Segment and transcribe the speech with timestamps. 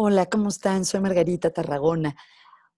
[0.00, 0.84] Hola, ¿cómo están?
[0.84, 2.14] Soy Margarita Tarragona.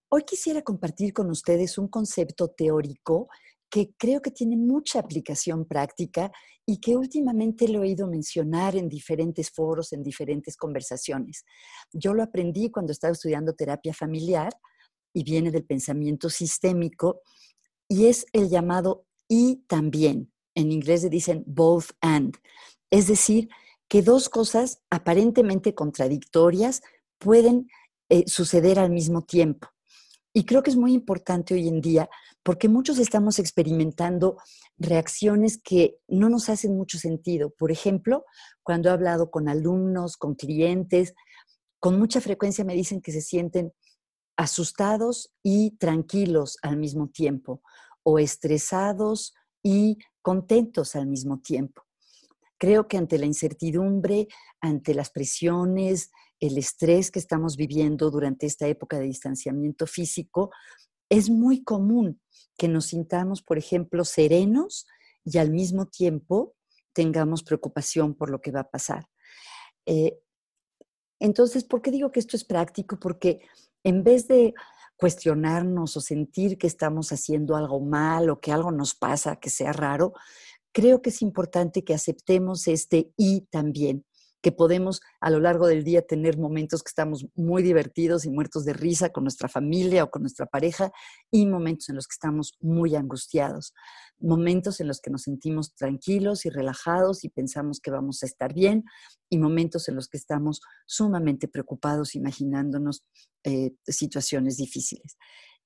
[0.08, 3.28] Hoy quisiera compartir con ustedes un concepto teórico
[3.68, 6.32] que creo que tiene mucha aplicación práctica
[6.64, 11.44] y que últimamente lo he oído mencionar en diferentes foros, en diferentes conversaciones.
[11.92, 14.54] Yo lo aprendí cuando estaba estudiando terapia familiar
[15.12, 17.20] y viene del pensamiento sistémico
[17.86, 20.32] y es el llamado y también.
[20.54, 22.38] En inglés le dicen both and.
[22.90, 23.50] Es decir,
[23.90, 26.80] que dos cosas aparentemente contradictorias
[27.20, 27.68] pueden
[28.08, 29.68] eh, suceder al mismo tiempo.
[30.32, 32.08] Y creo que es muy importante hoy en día
[32.42, 34.38] porque muchos estamos experimentando
[34.78, 37.50] reacciones que no nos hacen mucho sentido.
[37.50, 38.24] Por ejemplo,
[38.62, 41.14] cuando he hablado con alumnos, con clientes,
[41.78, 43.72] con mucha frecuencia me dicen que se sienten
[44.36, 47.62] asustados y tranquilos al mismo tiempo,
[48.02, 51.82] o estresados y contentos al mismo tiempo.
[52.58, 54.28] Creo que ante la incertidumbre,
[54.60, 60.50] ante las presiones, el estrés que estamos viviendo durante esta época de distanciamiento físico,
[61.10, 62.20] es muy común
[62.56, 64.86] que nos sintamos, por ejemplo, serenos
[65.24, 66.54] y al mismo tiempo
[66.92, 69.06] tengamos preocupación por lo que va a pasar.
[69.86, 70.18] Eh,
[71.18, 72.98] entonces, ¿por qué digo que esto es práctico?
[72.98, 73.40] Porque
[73.84, 74.54] en vez de
[74.96, 79.72] cuestionarnos o sentir que estamos haciendo algo mal o que algo nos pasa, que sea
[79.72, 80.12] raro,
[80.72, 84.04] creo que es importante que aceptemos este y también
[84.42, 88.64] que podemos a lo largo del día tener momentos que estamos muy divertidos y muertos
[88.64, 90.92] de risa con nuestra familia o con nuestra pareja
[91.30, 93.74] y momentos en los que estamos muy angustiados,
[94.18, 98.54] momentos en los que nos sentimos tranquilos y relajados y pensamos que vamos a estar
[98.54, 98.84] bien
[99.28, 103.04] y momentos en los que estamos sumamente preocupados imaginándonos
[103.44, 105.16] eh, situaciones difíciles.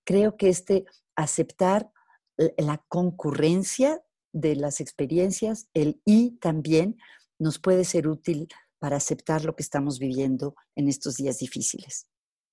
[0.05, 0.84] Creo que este
[1.17, 1.91] aceptar
[2.58, 4.02] la concurrencia
[4.33, 6.98] de las experiencias, el y también
[7.39, 8.48] nos puede ser útil
[8.85, 12.07] para aceptar lo que estamos viviendo en estos días difíciles.